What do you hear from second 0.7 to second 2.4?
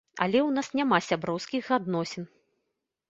няма сяброўскіх адносін.